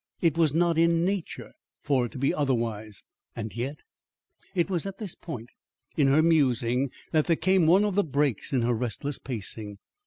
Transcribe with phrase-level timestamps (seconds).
[0.19, 1.51] It was not in nature
[1.83, 3.03] for it to be otherwise.
[3.35, 3.81] And yet
[4.55, 5.51] It was at this point
[5.95, 9.77] in her musing that there came one of the breaks in her restless pacing.